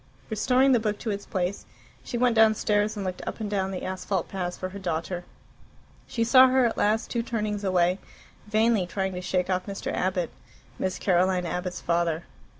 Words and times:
Restoring 0.31 0.71
the 0.71 0.79
book 0.79 0.97
to 0.97 1.11
its 1.11 1.27
place, 1.27 1.67
she 2.03 2.17
went 2.17 2.35
downstairs, 2.35 2.95
and 2.97 3.05
looked 3.05 3.21
up 3.27 3.39
and 3.39 3.47
down 3.51 3.69
the 3.69 3.83
asphalt 3.83 4.27
paths 4.29 4.57
for 4.57 4.69
her 4.69 4.79
daughter. 4.79 5.25
She 6.07 6.23
saw 6.23 6.47
her 6.47 6.65
at 6.65 6.75
last, 6.75 7.11
two 7.11 7.21
turnings 7.21 7.63
away, 7.63 7.99
vainly 8.47 8.87
trying 8.87 9.13
to 9.13 9.21
shake 9.21 9.51
off 9.51 9.67
Mr. 9.67 9.93
Abbott, 9.93 10.31
Miss 10.79 10.97
Caroline 10.97 11.45
Abbott's 11.45 11.81
father. 11.81 12.23